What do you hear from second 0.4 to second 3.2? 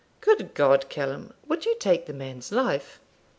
God, Callum, would you take the man's life?'